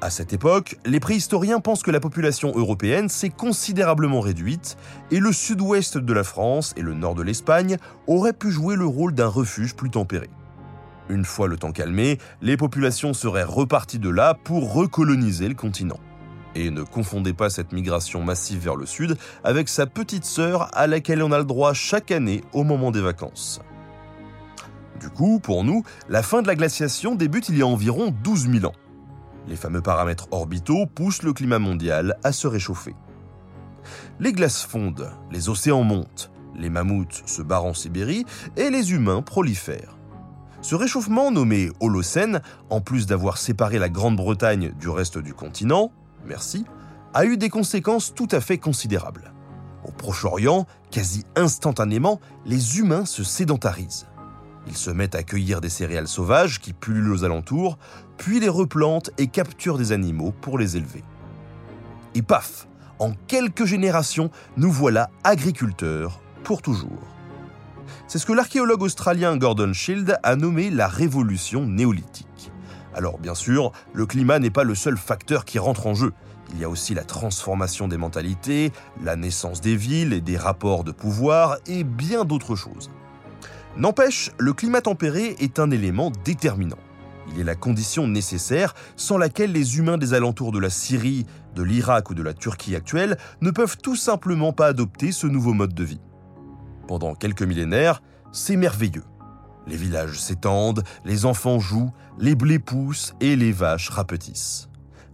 À 0.00 0.10
cette 0.10 0.32
époque, 0.32 0.76
les 0.84 0.98
préhistoriens 0.98 1.60
pensent 1.60 1.84
que 1.84 1.92
la 1.92 2.00
population 2.00 2.52
européenne 2.56 3.08
s'est 3.08 3.30
considérablement 3.30 4.20
réduite 4.20 4.76
et 5.12 5.20
le 5.20 5.32
sud-ouest 5.32 5.98
de 5.98 6.12
la 6.12 6.24
France 6.24 6.74
et 6.76 6.82
le 6.82 6.94
nord 6.94 7.14
de 7.14 7.22
l'Espagne 7.22 7.76
auraient 8.08 8.32
pu 8.32 8.50
jouer 8.50 8.74
le 8.74 8.86
rôle 8.86 9.14
d'un 9.14 9.28
refuge 9.28 9.76
plus 9.76 9.88
tempéré. 9.88 10.28
Une 11.08 11.24
fois 11.24 11.46
le 11.46 11.56
temps 11.56 11.70
calmé, 11.70 12.18
les 12.42 12.56
populations 12.56 13.14
seraient 13.14 13.44
reparties 13.44 14.00
de 14.00 14.10
là 14.10 14.34
pour 14.34 14.72
recoloniser 14.72 15.48
le 15.48 15.54
continent. 15.54 16.00
Et 16.56 16.70
ne 16.70 16.82
confondez 16.82 17.34
pas 17.34 17.50
cette 17.50 17.72
migration 17.72 18.24
massive 18.24 18.58
vers 18.58 18.74
le 18.76 18.86
sud 18.86 19.16
avec 19.44 19.68
sa 19.68 19.86
petite 19.86 20.24
sœur 20.24 20.68
à 20.76 20.88
laquelle 20.88 21.22
on 21.22 21.30
a 21.30 21.38
le 21.38 21.44
droit 21.44 21.72
chaque 21.72 22.10
année 22.10 22.42
au 22.52 22.64
moment 22.64 22.90
des 22.90 23.02
vacances. 23.02 23.60
Du 25.06 25.12
coup, 25.12 25.38
pour 25.38 25.62
nous, 25.62 25.84
la 26.08 26.20
fin 26.20 26.42
de 26.42 26.48
la 26.48 26.56
glaciation 26.56 27.14
débute 27.14 27.48
il 27.48 27.56
y 27.56 27.62
a 27.62 27.66
environ 27.66 28.12
12 28.24 28.50
000 28.50 28.66
ans. 28.66 28.74
Les 29.46 29.54
fameux 29.54 29.80
paramètres 29.80 30.26
orbitaux 30.32 30.84
poussent 30.86 31.22
le 31.22 31.32
climat 31.32 31.60
mondial 31.60 32.16
à 32.24 32.32
se 32.32 32.48
réchauffer. 32.48 32.96
Les 34.18 34.32
glaces 34.32 34.64
fondent, 34.64 35.12
les 35.30 35.48
océans 35.48 35.84
montent, 35.84 36.32
les 36.56 36.70
mammouths 36.70 37.22
se 37.24 37.40
barrent 37.40 37.66
en 37.66 37.72
Sibérie 37.72 38.26
et 38.56 38.68
les 38.68 38.94
humains 38.94 39.22
prolifèrent. 39.22 39.96
Ce 40.60 40.74
réchauffement 40.74 41.30
nommé 41.30 41.70
Holocène, 41.78 42.42
en 42.68 42.80
plus 42.80 43.06
d'avoir 43.06 43.38
séparé 43.38 43.78
la 43.78 43.88
Grande-Bretagne 43.88 44.72
du 44.72 44.88
reste 44.88 45.18
du 45.18 45.34
continent, 45.34 45.92
merci, 46.26 46.64
a 47.14 47.26
eu 47.26 47.36
des 47.36 47.48
conséquences 47.48 48.12
tout 48.12 48.28
à 48.32 48.40
fait 48.40 48.58
considérables. 48.58 49.32
Au 49.84 49.92
Proche-Orient, 49.92 50.66
quasi 50.90 51.22
instantanément, 51.36 52.18
les 52.44 52.80
humains 52.80 53.04
se 53.04 53.22
sédentarisent. 53.22 54.06
Ils 54.66 54.76
se 54.76 54.90
mettent 54.90 55.14
à 55.14 55.22
cueillir 55.22 55.60
des 55.60 55.68
céréales 55.68 56.08
sauvages 56.08 56.60
qui 56.60 56.72
pullulent 56.72 57.12
aux 57.12 57.24
alentours, 57.24 57.78
puis 58.18 58.40
les 58.40 58.48
replantent 58.48 59.10
et 59.18 59.28
capturent 59.28 59.78
des 59.78 59.92
animaux 59.92 60.32
pour 60.40 60.58
les 60.58 60.76
élever. 60.76 61.04
Et 62.14 62.22
paf 62.22 62.66
En 62.98 63.12
quelques 63.26 63.64
générations, 63.64 64.30
nous 64.56 64.70
voilà 64.70 65.10
agriculteurs 65.22 66.20
pour 66.42 66.62
toujours. 66.62 67.16
C'est 68.08 68.18
ce 68.18 68.26
que 68.26 68.32
l'archéologue 68.32 68.82
australien 68.82 69.36
Gordon 69.36 69.72
Shield 69.72 70.18
a 70.22 70.36
nommé 70.36 70.70
la 70.70 70.88
révolution 70.88 71.66
néolithique. 71.66 72.50
Alors 72.94 73.18
bien 73.18 73.34
sûr, 73.34 73.72
le 73.92 74.06
climat 74.06 74.38
n'est 74.38 74.50
pas 74.50 74.64
le 74.64 74.74
seul 74.74 74.96
facteur 74.96 75.44
qui 75.44 75.58
rentre 75.58 75.86
en 75.86 75.94
jeu. 75.94 76.12
Il 76.52 76.60
y 76.60 76.64
a 76.64 76.68
aussi 76.68 76.94
la 76.94 77.04
transformation 77.04 77.88
des 77.88 77.98
mentalités, 77.98 78.72
la 79.02 79.16
naissance 79.16 79.60
des 79.60 79.76
villes 79.76 80.12
et 80.12 80.20
des 80.20 80.36
rapports 80.36 80.84
de 80.84 80.92
pouvoir 80.92 81.58
et 81.66 81.84
bien 81.84 82.24
d'autres 82.24 82.56
choses. 82.56 82.90
N'empêche, 83.78 84.30
le 84.38 84.54
climat 84.54 84.80
tempéré 84.80 85.36
est 85.38 85.58
un 85.58 85.70
élément 85.70 86.10
déterminant. 86.24 86.78
Il 87.28 87.40
est 87.40 87.44
la 87.44 87.54
condition 87.54 88.08
nécessaire 88.08 88.74
sans 88.96 89.18
laquelle 89.18 89.52
les 89.52 89.76
humains 89.76 89.98
des 89.98 90.14
alentours 90.14 90.50
de 90.50 90.58
la 90.58 90.70
Syrie, 90.70 91.26
de 91.54 91.62
l'Irak 91.62 92.08
ou 92.08 92.14
de 92.14 92.22
la 92.22 92.32
Turquie 92.32 92.74
actuelle 92.74 93.18
ne 93.42 93.50
peuvent 93.50 93.76
tout 93.76 93.96
simplement 93.96 94.52
pas 94.52 94.68
adopter 94.68 95.12
ce 95.12 95.26
nouveau 95.26 95.52
mode 95.52 95.74
de 95.74 95.84
vie. 95.84 96.00
Pendant 96.88 97.14
quelques 97.14 97.42
millénaires, 97.42 98.00
c'est 98.32 98.56
merveilleux. 98.56 99.04
Les 99.66 99.76
villages 99.76 100.20
s'étendent, 100.20 100.84
les 101.04 101.26
enfants 101.26 101.58
jouent, 101.58 101.92
les 102.18 102.34
blés 102.34 102.60
poussent 102.60 103.12
et 103.20 103.36
les 103.36 103.52
vaches 103.52 103.90
rapetissent. 103.90 104.68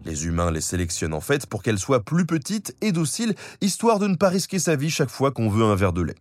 Les 0.05 0.27
humains 0.27 0.51
les 0.51 0.61
sélectionnent 0.61 1.15
en 1.15 1.21
fait 1.21 1.47
pour 1.47 1.63
qu'elles 1.63 1.79
soient 1.79 2.05
plus 2.05 2.27
petites 2.27 2.77
et 2.81 2.93
dociles, 2.93 3.35
histoire 3.61 3.99
de 3.99 4.07
ne 4.07 4.17
pas 4.17 4.29
risquer 4.29 4.59
sa 4.59 4.77
vie 4.77 4.91
chaque 4.91 5.11
fois 5.11 5.33
qu'on 5.33 5.49
veut 5.49 5.65
un 5.65 5.75
verre 5.75 5.93
de 5.93 6.03
lait. 6.03 6.17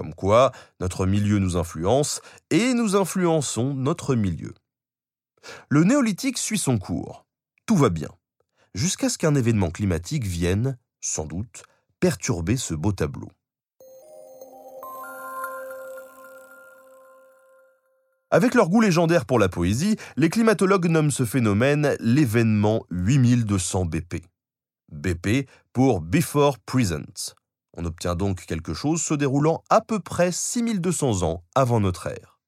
Comme 0.00 0.14
quoi, 0.14 0.50
notre 0.80 1.04
milieu 1.04 1.38
nous 1.38 1.58
influence 1.58 2.22
et 2.48 2.72
nous 2.72 2.96
influençons 2.96 3.74
notre 3.74 4.14
milieu. 4.14 4.54
Le 5.68 5.84
néolithique 5.84 6.38
suit 6.38 6.56
son 6.56 6.78
cours. 6.78 7.26
Tout 7.66 7.76
va 7.76 7.90
bien. 7.90 8.08
Jusqu'à 8.74 9.10
ce 9.10 9.18
qu'un 9.18 9.34
événement 9.34 9.70
climatique 9.70 10.24
vienne, 10.24 10.78
sans 11.02 11.26
doute, 11.26 11.64
perturber 12.00 12.56
ce 12.56 12.72
beau 12.72 12.92
tableau. 12.92 13.28
Avec 18.30 18.54
leur 18.54 18.70
goût 18.70 18.80
légendaire 18.80 19.26
pour 19.26 19.38
la 19.38 19.50
poésie, 19.50 19.98
les 20.16 20.30
climatologues 20.30 20.88
nomment 20.88 21.10
ce 21.10 21.26
phénomène 21.26 21.94
l'événement 22.00 22.86
8200 22.88 23.84
BP. 23.84 24.24
BP 24.90 25.46
pour 25.74 26.00
Before 26.00 26.58
Present, 26.60 27.34
On 27.76 27.84
obtient 27.84 28.16
donc 28.16 28.44
quelque 28.46 28.74
chose 28.74 29.02
se 29.02 29.14
déroulant 29.14 29.62
à 29.70 29.80
peu 29.80 30.00
près 30.00 30.32
6200 30.32 31.22
ans 31.22 31.44
avant 31.54 31.80
notre 31.80 32.08
ère. 32.08 32.40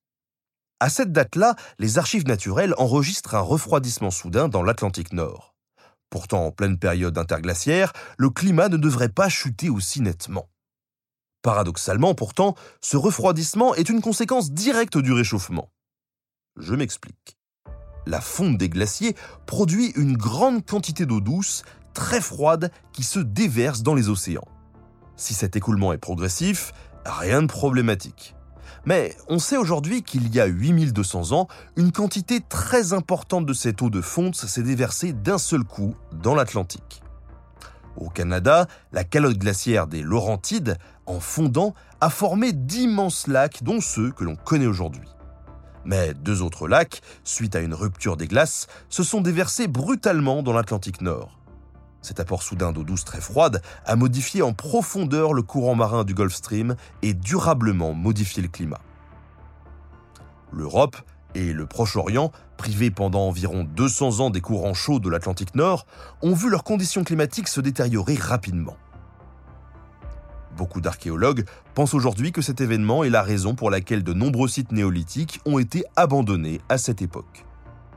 À 0.81 0.88
cette 0.88 1.12
date-là, 1.12 1.55
les 1.79 1.99
archives 1.99 2.26
naturelles 2.26 2.75
enregistrent 2.76 3.37
un 3.37 3.41
refroidissement 3.41 4.11
soudain 4.11 4.49
dans 4.49 4.64
l'Atlantique 4.64 5.12
Nord. 5.12 5.55
Pourtant, 6.11 6.47
en 6.47 6.50
pleine 6.50 6.79
période 6.79 7.17
interglaciaire, 7.17 7.93
le 8.19 8.31
climat 8.31 8.69
ne 8.69 8.76
devrait 8.76 9.09
pas 9.09 9.29
chuter 9.29 9.71
aussi 9.71 10.00
nettement. 10.00 10.50
Paradoxalement, 11.41 12.14
pourtant, 12.14 12.55
ce 12.81 12.97
refroidissement 12.97 13.75
est 13.75 13.88
une 13.88 14.00
conséquence 14.00 14.52
directe 14.52 14.99
du 14.99 15.12
réchauffement. 15.12 15.71
Je 16.57 16.75
m'explique. 16.75 17.38
La 18.07 18.21
fonte 18.21 18.59
des 18.59 18.69
glaciers 18.69 19.17
produit 19.47 19.93
une 19.97 20.17
grande 20.17 20.67
quantité 20.67 21.07
d'eau 21.07 21.21
douce, 21.21 21.62
très 21.95 22.21
froide, 22.21 22.73
qui 22.93 23.05
se 23.05 23.21
déverse 23.21 23.83
dans 23.83 23.95
les 23.95 24.09
océans. 24.09 24.47
Si 25.16 25.35
cet 25.35 25.57
écoulement 25.57 25.92
est 25.92 25.99
progressif, 25.99 26.73
rien 27.04 27.42
de 27.42 27.47
problématique. 27.47 28.35
Mais 28.85 29.14
on 29.28 29.38
sait 29.38 29.57
aujourd'hui 29.57 30.02
qu'il 30.02 30.35
y 30.35 30.40
a 30.40 30.47
8200 30.47 31.33
ans, 31.33 31.47
une 31.76 31.92
quantité 31.92 32.40
très 32.40 32.92
importante 32.92 33.47
de 33.47 33.52
cette 33.52 33.81
eau 33.83 33.90
de 33.90 34.00
fonte 34.00 34.35
s'est 34.35 34.62
déversée 34.62 35.12
d'un 35.12 35.38
seul 35.38 35.62
coup 35.62 35.95
dans 36.12 36.35
l'Atlantique. 36.35 37.02
Au 37.97 38.09
Canada, 38.09 38.66
la 38.92 39.04
calotte 39.04 39.38
glaciaire 39.38 39.87
des 39.87 40.02
Laurentides, 40.02 40.78
en 41.07 41.21
fondant, 41.21 41.75
a 42.00 42.11
formé 42.11 42.52
d'immenses 42.52 43.26
lacs, 43.26 43.62
dont 43.62 43.81
ceux 43.81 44.11
que 44.11 44.25
l'on 44.25 44.35
connaît 44.35 44.66
aujourd'hui. 44.66 45.09
Mais 45.85 46.14
deux 46.14 46.42
autres 46.42 46.69
lacs, 46.69 47.02
suite 47.23 47.54
à 47.54 47.61
une 47.61 47.75
rupture 47.75 48.16
des 48.16 48.26
glaces, 48.26 48.66
se 48.88 49.02
sont 49.02 49.21
déversés 49.21 49.69
brutalement 49.69 50.42
dans 50.42 50.52
l'Atlantique 50.52 51.00
Nord. 51.00 51.41
Cet 52.02 52.18
apport 52.18 52.42
soudain 52.42 52.73
d'eau 52.73 52.82
douce 52.82 53.04
très 53.04 53.21
froide 53.21 53.62
a 53.87 53.94
modifié 53.94 54.42
en 54.42 54.52
profondeur 54.52 55.32
le 55.32 55.42
courant 55.42 55.76
marin 55.76 56.02
du 56.04 56.14
Gulf 56.14 56.35
Stream 56.35 56.76
et 57.00 57.14
durablement 57.14 57.94
modifié 57.94 58.42
le 58.42 58.49
climat. 58.49 58.80
L'Europe 60.52 60.97
et 61.35 61.52
le 61.52 61.64
Proche-Orient, 61.64 62.32
privés 62.56 62.90
pendant 62.90 63.28
environ 63.28 63.64
200 63.64 64.21
ans 64.21 64.30
des 64.30 64.40
courants 64.40 64.75
chauds 64.75 64.99
de 64.99 65.09
l'Atlantique 65.09 65.54
Nord, 65.54 65.87
ont 66.21 66.35
vu 66.35 66.50
leurs 66.50 66.64
conditions 66.64 67.04
climatiques 67.04 67.49
se 67.49 67.61
détériorer 67.61 68.16
rapidement. 68.16 68.76
Beaucoup 70.56 70.80
d'archéologues 70.80 71.47
pensent 71.75 71.94
aujourd'hui 71.94 72.32
que 72.32 72.42
cet 72.42 72.61
événement 72.61 73.04
est 73.04 73.11
la 73.11 73.23
raison 73.23 73.54
pour 73.54 73.71
laquelle 73.71 74.02
de 74.02 74.12
nombreux 74.12 74.49
sites 74.49 74.73
néolithiques 74.73 75.40
ont 75.47 75.59
été 75.59 75.85
abandonnés 75.97 76.61
à 76.68 76.76
cette 76.76 77.00
époque. 77.00 77.47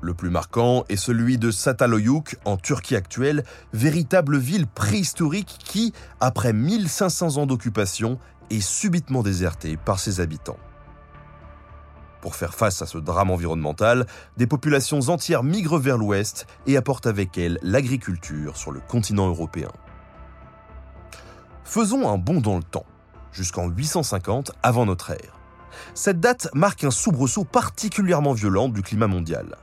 Le 0.01 0.13
plus 0.13 0.29
marquant 0.29 0.83
est 0.89 0.97
celui 0.97 1.37
de 1.37 1.51
Sataloyuk 1.51 2.37
en 2.45 2.57
Turquie 2.57 2.95
actuelle, 2.95 3.43
véritable 3.73 4.37
ville 4.37 4.67
préhistorique 4.67 5.57
qui, 5.63 5.93
après 6.19 6.53
1500 6.53 7.37
ans 7.37 7.45
d'occupation, 7.45 8.19
est 8.49 8.61
subitement 8.61 9.23
désertée 9.23 9.77
par 9.77 9.99
ses 9.99 10.19
habitants. 10.19 10.59
Pour 12.21 12.35
faire 12.35 12.53
face 12.53 12.81
à 12.81 12.85
ce 12.85 12.97
drame 12.97 13.29
environnemental, 13.29 14.07
des 14.37 14.47
populations 14.47 15.09
entières 15.09 15.43
migrent 15.43 15.77
vers 15.77 15.97
l'ouest 15.97 16.47
et 16.65 16.75
apportent 16.75 17.07
avec 17.07 17.37
elles 17.37 17.59
l'agriculture 17.61 18.57
sur 18.57 18.71
le 18.71 18.79
continent 18.79 19.27
européen. 19.27 19.71
Faisons 21.63 22.09
un 22.09 22.17
bond 22.17 22.41
dans 22.41 22.57
le 22.57 22.63
temps, 22.63 22.85
jusqu'en 23.31 23.67
850 23.67 24.51
avant 24.63 24.85
notre 24.85 25.11
ère. 25.11 25.39
Cette 25.93 26.19
date 26.19 26.47
marque 26.53 26.83
un 26.83 26.91
soubresaut 26.91 27.43
particulièrement 27.43 28.33
violent 28.33 28.69
du 28.69 28.81
climat 28.81 29.07
mondial. 29.07 29.57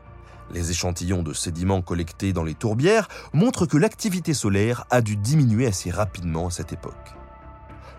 Les 0.53 0.71
échantillons 0.71 1.23
de 1.23 1.33
sédiments 1.33 1.83
collectés 1.83 2.33
dans 2.33 2.45
les 2.45 2.55
tourbières 2.55 3.09
montrent 3.33 3.67
que 3.67 3.79
l'activité 3.79 4.35
solaire 4.35 4.85
a 4.91 5.01
dû 5.01 5.17
diminuer 5.17 5.67
assez 5.67 5.91
rapidement 5.91 6.49
à 6.49 6.51
cette 6.51 6.73
époque. 6.73 7.15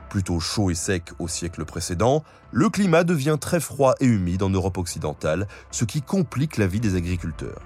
Plutôt 0.09 0.39
chaud 0.39 0.69
et 0.69 0.75
sec 0.75 1.09
au 1.17 1.27
siècle 1.27 1.65
précédent, 1.65 2.23
le 2.51 2.69
climat 2.69 3.03
devient 3.03 3.37
très 3.41 3.59
froid 3.59 3.95
et 3.99 4.05
humide 4.05 4.43
en 4.43 4.51
Europe 4.51 4.77
occidentale, 4.77 5.47
ce 5.71 5.85
qui 5.85 6.03
complique 6.03 6.57
la 6.57 6.67
vie 6.67 6.79
des 6.79 6.95
agriculteurs. 6.95 7.61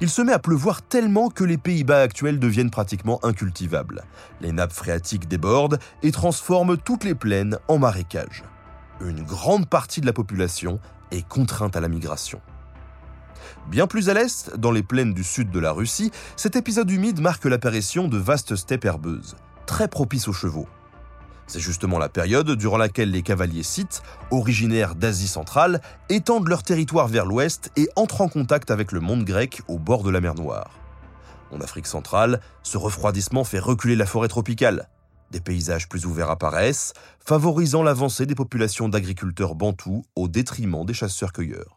Il 0.00 0.08
se 0.08 0.22
met 0.22 0.32
à 0.32 0.38
pleuvoir 0.38 0.80
tellement 0.80 1.28
que 1.28 1.44
les 1.44 1.58
Pays-Bas 1.58 2.00
actuels 2.00 2.38
deviennent 2.38 2.70
pratiquement 2.70 3.22
incultivables. 3.22 4.04
Les 4.40 4.52
nappes 4.52 4.72
phréatiques 4.72 5.28
débordent 5.28 5.78
et 6.02 6.12
transforment 6.12 6.78
toutes 6.78 7.04
les 7.04 7.14
plaines 7.14 7.58
en 7.68 7.78
marécages. 7.78 8.44
Une 9.00 9.22
grande 9.22 9.68
partie 9.68 10.00
de 10.00 10.06
la 10.06 10.14
population 10.14 10.80
est 11.10 11.26
contrainte 11.28 11.76
à 11.76 11.80
la 11.80 11.88
migration. 11.88 12.40
Bien 13.68 13.86
plus 13.86 14.08
à 14.08 14.14
l'est, 14.14 14.56
dans 14.56 14.70
les 14.70 14.82
plaines 14.82 15.14
du 15.14 15.24
sud 15.24 15.50
de 15.50 15.58
la 15.58 15.72
Russie, 15.72 16.10
cet 16.36 16.56
épisode 16.56 16.90
humide 16.90 17.20
marque 17.20 17.44
l'apparition 17.44 18.08
de 18.08 18.18
vastes 18.18 18.56
steppes 18.56 18.84
herbeuses, 18.84 19.36
très 19.66 19.88
propices 19.88 20.28
aux 20.28 20.32
chevaux. 20.32 20.68
C'est 21.46 21.60
justement 21.60 21.98
la 21.98 22.08
période 22.08 22.50
durant 22.52 22.76
laquelle 22.76 23.10
les 23.10 23.22
cavaliers 23.22 23.62
scythes, 23.62 24.02
originaires 24.30 24.96
d'Asie 24.96 25.28
centrale, 25.28 25.80
étendent 26.08 26.48
leur 26.48 26.64
territoire 26.64 27.06
vers 27.06 27.24
l'ouest 27.24 27.70
et 27.76 27.88
entrent 27.94 28.20
en 28.20 28.28
contact 28.28 28.70
avec 28.70 28.90
le 28.90 29.00
monde 29.00 29.24
grec 29.24 29.62
au 29.68 29.78
bord 29.78 30.02
de 30.02 30.10
la 30.10 30.20
mer 30.20 30.34
Noire. 30.34 30.70
En 31.52 31.60
Afrique 31.60 31.86
centrale, 31.86 32.40
ce 32.64 32.76
refroidissement 32.76 33.44
fait 33.44 33.60
reculer 33.60 33.94
la 33.94 34.06
forêt 34.06 34.28
tropicale. 34.28 34.88
Des 35.30 35.40
paysages 35.40 35.88
plus 35.88 36.06
ouverts 36.06 36.30
apparaissent, 36.30 36.92
favorisant 37.24 37.82
l'avancée 37.82 38.26
des 38.26 38.34
populations 38.34 38.88
d'agriculteurs 38.88 39.54
bantous 39.54 40.04
au 40.16 40.28
détriment 40.28 40.84
des 40.84 40.94
chasseurs-cueilleurs. 40.94 41.75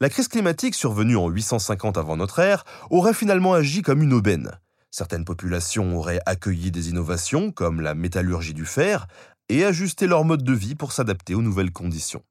La 0.00 0.08
crise 0.08 0.28
climatique 0.28 0.74
survenue 0.74 1.16
en 1.16 1.28
850 1.28 1.98
avant 1.98 2.16
notre 2.16 2.38
ère 2.38 2.64
aurait 2.90 3.14
finalement 3.14 3.54
agi 3.54 3.82
comme 3.82 4.02
une 4.02 4.12
aubaine. 4.12 4.50
Certaines 4.90 5.24
populations 5.24 5.96
auraient 5.96 6.20
accueilli 6.26 6.70
des 6.70 6.88
innovations 6.88 7.52
comme 7.52 7.80
la 7.80 7.94
métallurgie 7.94 8.54
du 8.54 8.64
fer 8.64 9.06
et 9.48 9.64
ajusté 9.64 10.06
leur 10.06 10.24
mode 10.24 10.42
de 10.42 10.52
vie 10.52 10.74
pour 10.74 10.92
s'adapter 10.92 11.34
aux 11.34 11.42
nouvelles 11.42 11.72
conditions. 11.72 12.22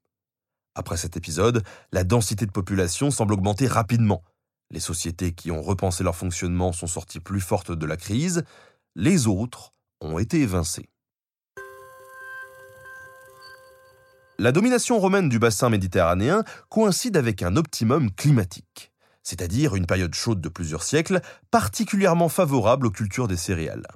Après 0.74 0.96
cet 0.96 1.16
épisode, 1.16 1.62
la 1.92 2.04
densité 2.04 2.46
de 2.46 2.52
population 2.52 3.10
semble 3.10 3.34
augmenter 3.34 3.66
rapidement. 3.66 4.22
Les 4.70 4.80
sociétés 4.80 5.32
qui 5.32 5.50
ont 5.50 5.62
repensé 5.62 6.04
leur 6.04 6.14
fonctionnement 6.14 6.72
sont 6.72 6.86
sorties 6.86 7.20
plus 7.20 7.40
fortes 7.40 7.72
de 7.72 7.86
la 7.86 7.96
crise, 7.96 8.44
les 8.94 9.26
autres 9.26 9.72
ont 10.00 10.18
été 10.18 10.40
évincées. 10.40 10.88
La 14.40 14.52
domination 14.52 15.00
romaine 15.00 15.28
du 15.28 15.40
bassin 15.40 15.68
méditerranéen 15.68 16.44
coïncide 16.68 17.16
avec 17.16 17.42
un 17.42 17.56
optimum 17.56 18.12
climatique, 18.12 18.92
c'est-à-dire 19.24 19.74
une 19.74 19.86
période 19.86 20.14
chaude 20.14 20.40
de 20.40 20.48
plusieurs 20.48 20.84
siècles, 20.84 21.20
particulièrement 21.50 22.28
favorable 22.28 22.86
aux 22.86 22.92
cultures 22.92 23.26
des 23.26 23.36
céréales. 23.36 23.88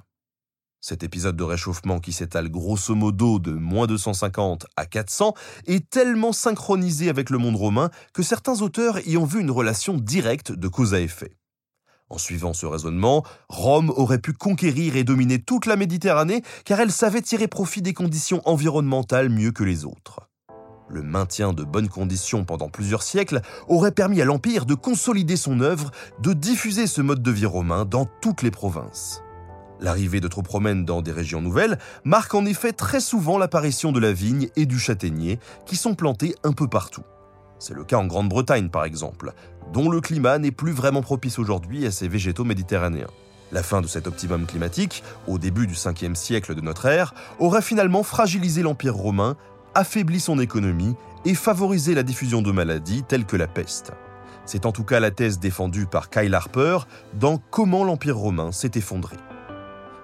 Cet 0.81 1.01
épisode 1.01 1.37
de 1.37 1.45
réchauffement 1.45 2.01
qui 2.01 2.11
s'étale 2.11 2.49
grosso 2.49 2.93
modo 2.93 3.39
de 3.39 3.53
moins 3.53 3.87
250 3.87 4.65
à 4.75 4.85
400 4.85 5.33
est 5.65 5.89
tellement 5.89 6.33
synchronisé 6.33 7.07
avec 7.07 7.29
le 7.29 7.37
monde 7.37 7.55
romain 7.55 7.89
que 8.13 8.21
certains 8.21 8.61
auteurs 8.61 8.99
y 9.07 9.15
ont 9.15 9.23
vu 9.23 9.39
une 9.39 9.49
relation 9.49 9.95
directe 9.95 10.51
de 10.51 10.67
cause 10.67 10.93
à 10.93 10.99
effet. 10.99 11.37
En 12.09 12.17
suivant 12.17 12.51
ce 12.51 12.65
raisonnement, 12.65 13.23
Rome 13.47 13.91
aurait 13.91 14.19
pu 14.19 14.33
conquérir 14.33 14.97
et 14.97 15.05
dominer 15.05 15.41
toute 15.41 15.67
la 15.67 15.77
Méditerranée 15.77 16.43
car 16.65 16.81
elle 16.81 16.91
savait 16.91 17.21
tirer 17.21 17.47
profit 17.47 17.81
des 17.81 17.93
conditions 17.93 18.41
environnementales 18.43 19.29
mieux 19.29 19.53
que 19.53 19.63
les 19.63 19.85
autres. 19.85 20.29
Le 20.93 21.01
maintien 21.01 21.53
de 21.53 21.63
bonnes 21.63 21.89
conditions 21.89 22.45
pendant 22.45 22.69
plusieurs 22.69 23.01
siècles 23.01 23.41
aurait 23.67 23.91
permis 23.91 24.21
à 24.21 24.25
l'Empire 24.25 24.67
de 24.67 24.75
consolider 24.75 25.37
son 25.37 25.59
œuvre, 25.59 25.89
de 26.19 26.33
diffuser 26.33 26.85
ce 26.85 27.01
mode 27.01 27.23
de 27.23 27.31
vie 27.31 27.47
romain 27.47 27.83
dans 27.83 28.05
toutes 28.21 28.43
les 28.43 28.51
provinces. 28.51 29.23
L'arrivée 29.79 30.19
de 30.19 30.27
troupes 30.27 30.49
romaines 30.49 30.85
dans 30.85 31.01
des 31.01 31.11
régions 31.11 31.41
nouvelles 31.41 31.79
marque 32.03 32.35
en 32.35 32.45
effet 32.45 32.73
très 32.73 32.99
souvent 32.99 33.39
l'apparition 33.39 33.91
de 33.91 33.99
la 33.99 34.13
vigne 34.13 34.49
et 34.55 34.67
du 34.67 34.77
châtaignier, 34.77 35.39
qui 35.65 35.77
sont 35.77 35.95
plantés 35.95 36.35
un 36.43 36.51
peu 36.53 36.67
partout. 36.67 37.03
C'est 37.57 37.73
le 37.73 37.85
cas 37.85 37.97
en 37.97 38.05
Grande-Bretagne 38.05 38.69
par 38.69 38.85
exemple, 38.85 39.33
dont 39.73 39.89
le 39.89 39.99
climat 39.99 40.37
n'est 40.37 40.51
plus 40.51 40.73
vraiment 40.73 41.01
propice 41.01 41.39
aujourd'hui 41.39 41.87
à 41.87 41.91
ces 41.91 42.07
végétaux 42.07 42.43
méditerranéens. 42.43 43.09
La 43.51 43.63
fin 43.63 43.81
de 43.81 43.87
cet 43.87 44.07
optimum 44.07 44.45
climatique, 44.45 45.03
au 45.27 45.37
début 45.37 45.67
du 45.67 45.75
5e 45.75 46.15
siècle 46.15 46.55
de 46.55 46.61
notre 46.61 46.85
ère, 46.85 47.13
aurait 47.39 47.61
finalement 47.61 48.03
fragilisé 48.03 48.61
l'Empire 48.63 48.95
romain 48.95 49.37
affaiblit 49.75 50.19
son 50.19 50.39
économie 50.39 50.95
et 51.25 51.35
favorisé 51.35 51.93
la 51.93 52.03
diffusion 52.03 52.41
de 52.41 52.51
maladies 52.51 53.03
telles 53.03 53.25
que 53.25 53.37
la 53.37 53.47
peste. 53.47 53.91
C'est 54.45 54.65
en 54.65 54.71
tout 54.71 54.83
cas 54.83 54.99
la 54.99 55.11
thèse 55.11 55.39
défendue 55.39 55.85
par 55.85 56.09
Kyle 56.09 56.35
Harper 56.35 56.79
dans 57.13 57.37
Comment 57.49 57.83
l'Empire 57.83 58.17
romain 58.17 58.51
s'est 58.51 58.71
effondré. 58.75 59.15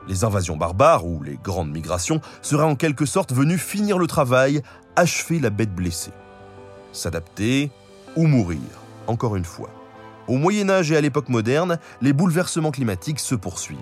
Les 0.08 0.24
invasions 0.24 0.58
barbares 0.58 1.06
ou 1.06 1.22
les 1.22 1.38
grandes 1.38 1.72
migrations 1.72 2.22
seraient 2.42 2.64
en 2.64 2.76
quelque 2.76 3.06
sorte 3.06 3.34
venues 3.34 3.58
finir 3.58 3.98
le 3.98 4.08
travail, 4.08 4.62
achever 4.96 5.40
la 5.40 5.50
bête 5.50 5.76
blessée. 5.76 6.14
S'adapter 6.94 7.70
ou 8.16 8.26
mourir, 8.26 8.60
encore 9.08 9.36
une 9.36 9.46
fois. 9.46 9.70
Au 10.28 10.38
Moyen 10.38 10.70
Âge 10.70 10.92
et 10.92 10.98
à 10.98 11.02
l'époque 11.02 11.30
moderne, 11.30 11.80
les 12.02 12.14
bouleversements 12.14 12.72
climatiques 12.72 13.20
se 13.20 13.36
poursuivent. 13.36 13.78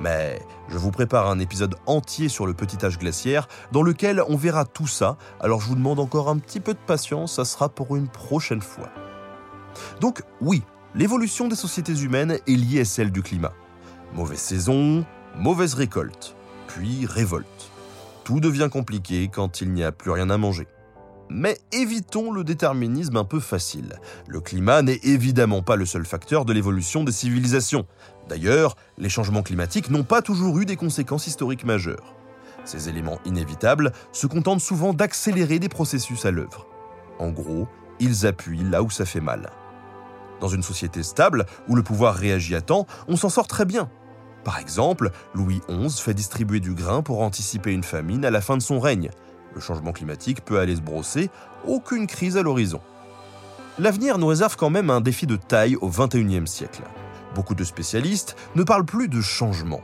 Mais 0.00 0.40
je 0.68 0.78
vous 0.78 0.90
prépare 0.90 1.28
un 1.28 1.38
épisode 1.38 1.76
entier 1.86 2.28
sur 2.28 2.46
le 2.46 2.54
petit 2.54 2.84
âge 2.84 2.98
glaciaire 2.98 3.48
dans 3.70 3.82
lequel 3.82 4.22
on 4.28 4.36
verra 4.36 4.64
tout 4.64 4.86
ça, 4.86 5.18
alors 5.40 5.60
je 5.60 5.68
vous 5.68 5.74
demande 5.74 6.00
encore 6.00 6.30
un 6.30 6.38
petit 6.38 6.60
peu 6.60 6.72
de 6.72 6.78
patience, 6.78 7.34
ça 7.34 7.44
sera 7.44 7.68
pour 7.68 7.96
une 7.96 8.08
prochaine 8.08 8.62
fois. 8.62 8.88
Donc 10.00 10.22
oui, 10.40 10.62
l'évolution 10.94 11.48
des 11.48 11.56
sociétés 11.56 12.00
humaines 12.00 12.38
est 12.46 12.56
liée 12.56 12.80
à 12.80 12.84
celle 12.84 13.12
du 13.12 13.22
climat. 13.22 13.52
Mauvaise 14.14 14.38
saison, 14.38 15.04
mauvaise 15.36 15.74
récolte. 15.74 16.34
puis 16.66 17.04
révolte. 17.06 17.70
Tout 18.24 18.40
devient 18.40 18.68
compliqué 18.72 19.28
quand 19.28 19.60
il 19.60 19.72
n'y 19.72 19.82
a 19.82 19.92
plus 19.92 20.10
rien 20.10 20.30
à 20.30 20.38
manger. 20.38 20.66
Mais 21.30 21.58
évitons 21.72 22.32
le 22.32 22.42
déterminisme 22.42 23.16
un 23.16 23.24
peu 23.24 23.38
facile. 23.38 23.94
Le 24.26 24.40
climat 24.40 24.82
n'est 24.82 24.98
évidemment 25.04 25.62
pas 25.62 25.76
le 25.76 25.86
seul 25.86 26.04
facteur 26.04 26.44
de 26.44 26.52
l'évolution 26.52 27.04
des 27.04 27.12
civilisations. 27.12 27.86
D'ailleurs, 28.28 28.76
les 28.98 29.08
changements 29.08 29.42
climatiques 29.42 29.90
n'ont 29.90 30.02
pas 30.02 30.22
toujours 30.22 30.58
eu 30.58 30.66
des 30.66 30.76
conséquences 30.76 31.28
historiques 31.28 31.64
majeures. 31.64 32.16
Ces 32.64 32.88
éléments 32.88 33.20
inévitables 33.24 33.92
se 34.12 34.26
contentent 34.26 34.60
souvent 34.60 34.92
d'accélérer 34.92 35.60
des 35.60 35.68
processus 35.68 36.26
à 36.26 36.32
l'œuvre. 36.32 36.66
En 37.20 37.30
gros, 37.30 37.68
ils 38.00 38.26
appuient 38.26 38.64
là 38.64 38.82
où 38.82 38.90
ça 38.90 39.04
fait 39.04 39.20
mal. 39.20 39.50
Dans 40.40 40.48
une 40.48 40.62
société 40.62 41.02
stable, 41.02 41.46
où 41.68 41.76
le 41.76 41.82
pouvoir 41.82 42.14
réagit 42.14 42.56
à 42.56 42.60
temps, 42.60 42.86
on 43.08 43.16
s'en 43.16 43.28
sort 43.28 43.46
très 43.46 43.66
bien. 43.66 43.88
Par 44.42 44.58
exemple, 44.58 45.10
Louis 45.34 45.60
XI 45.68 46.00
fait 46.00 46.14
distribuer 46.14 46.60
du 46.60 46.74
grain 46.74 47.02
pour 47.02 47.20
anticiper 47.20 47.72
une 47.72 47.84
famine 47.84 48.24
à 48.24 48.30
la 48.30 48.40
fin 48.40 48.56
de 48.56 48.62
son 48.62 48.80
règne. 48.80 49.10
Le 49.54 49.60
changement 49.60 49.92
climatique 49.92 50.44
peut 50.44 50.58
aller 50.58 50.76
se 50.76 50.80
brosser, 50.80 51.30
aucune 51.66 52.06
crise 52.06 52.36
à 52.36 52.42
l'horizon. 52.42 52.80
L'avenir 53.78 54.18
nous 54.18 54.26
réserve 54.26 54.56
quand 54.56 54.70
même 54.70 54.90
un 54.90 55.00
défi 55.00 55.26
de 55.26 55.36
taille 55.36 55.76
au 55.76 55.88
XXIe 55.88 56.46
siècle. 56.46 56.82
Beaucoup 57.34 57.54
de 57.54 57.64
spécialistes 57.64 58.36
ne 58.54 58.62
parlent 58.62 58.84
plus 58.84 59.08
de 59.08 59.20
changement, 59.20 59.80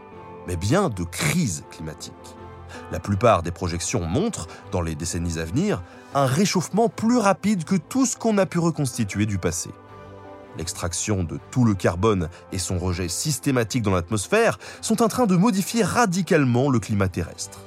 mais 0.47 0.57
bien 0.57 0.89
de 0.89 1.05
crise 1.05 1.65
climatique. 1.71 2.13
La 2.93 3.01
plupart 3.01 3.43
des 3.43 3.53
projections 3.53 4.05
montrent, 4.05 4.49
dans 4.71 4.83
les 4.83 4.95
décennies 4.95 5.39
à 5.39 5.45
venir, 5.45 5.83
un 6.15 6.27
réchauffement 6.27 6.89
plus 6.89 7.19
rapide 7.19 7.65
que 7.65 7.77
tout 7.77 8.07
ce 8.07 8.17
qu'on 8.17 8.39
a 8.39 8.47
pu 8.47 8.59
reconstituer 8.59 9.27
du 9.27 9.39
passé. 9.39 9.71
L'extraction 10.59 11.23
de 11.23 11.39
tout 11.51 11.65
le 11.65 11.75
carbone 11.75 12.29
et 12.53 12.59
son 12.59 12.79
rejet 12.79 13.09
systématique 13.09 13.83
dans 13.83 13.95
l'atmosphère 13.95 14.59
sont 14.81 15.03
en 15.03 15.09
train 15.09 15.27
de 15.27 15.37
modifier 15.37 15.83
radicalement 15.83 16.71
le 16.71 16.79
climat 16.79 17.09
terrestre. 17.09 17.61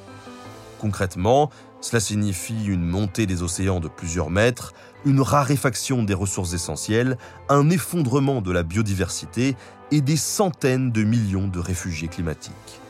Concrètement, 0.80 1.50
cela 1.82 2.00
signifie 2.00 2.66
une 2.66 2.86
montée 2.86 3.26
des 3.26 3.42
océans 3.42 3.80
de 3.80 3.88
plusieurs 3.88 4.30
mètres, 4.30 4.74
une 5.06 5.22
raréfaction 5.22 6.04
des 6.04 6.14
ressources 6.14 6.54
essentielles, 6.54 7.18
un 7.48 7.70
effondrement 7.70 8.42
de 8.42 8.52
la 8.52 8.64
biodiversité 8.64 9.56
et 9.92 10.02
des 10.02 10.18
centaines 10.18 10.92
de 10.92 11.04
millions 11.04 11.48
de 11.48 11.60
réfugiés 11.60 12.10
climatiques. 12.10 12.82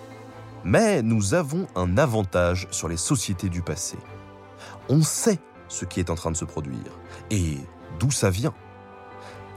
Mais 0.63 1.01
nous 1.01 1.33
avons 1.33 1.67
un 1.75 1.97
avantage 1.97 2.67
sur 2.71 2.89
les 2.89 2.97
sociétés 2.97 3.49
du 3.49 3.61
passé. 3.61 3.97
On 4.89 5.03
sait 5.03 5.39
ce 5.67 5.85
qui 5.85 5.99
est 5.99 6.09
en 6.09 6.15
train 6.15 6.31
de 6.31 6.37
se 6.37 6.45
produire 6.45 6.97
et 7.29 7.57
d'où 7.99 8.11
ça 8.11 8.29
vient? 8.29 8.53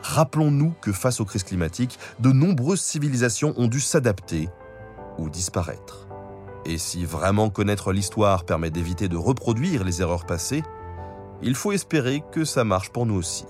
Rappelons-nous 0.03 0.75
que 0.81 0.93
face 0.93 1.21
aux 1.21 1.25
crises 1.25 1.45
climatiques, 1.45 1.99
de 2.19 2.33
nombreuses 2.33 2.81
civilisations 2.81 3.55
ont 3.57 3.69
dû 3.69 3.81
s'adapter 3.81 4.49
ou 5.17 5.31
disparaître. 5.31 6.02
Et 6.65 6.79
si 6.79 7.05
vraiment 7.05 7.51
connaître 7.51 7.93
l'histoire 7.93 8.45
permet 8.45 8.71
d'éviter 8.71 9.09
de 9.09 9.17
reproduire 9.17 9.85
les 9.85 10.01
erreurs 10.01 10.27
passées, 10.27 10.63
il 11.43 11.55
faut 11.55 11.73
espérer 11.73 12.23
que 12.33 12.45
ça 12.45 12.65
marche 12.65 12.91
pour 12.91 13.07
nous 13.07 13.17
aussi. 13.17 13.47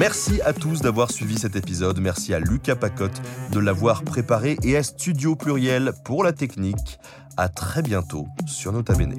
Merci 0.00 0.40
à 0.40 0.54
tous 0.54 0.80
d'avoir 0.80 1.10
suivi 1.10 1.38
cet 1.38 1.56
épisode. 1.56 2.00
Merci 2.00 2.32
à 2.32 2.40
Lucas 2.40 2.74
Pacotte 2.74 3.20
de 3.52 3.60
l'avoir 3.60 4.02
préparé 4.02 4.56
et 4.62 4.78
à 4.78 4.82
Studio 4.82 5.36
Pluriel 5.36 5.92
pour 6.06 6.24
la 6.24 6.32
technique. 6.32 6.98
À 7.36 7.50
très 7.50 7.82
bientôt 7.82 8.26
sur 8.46 8.72
Nota 8.72 8.94
Bene. 8.94 9.18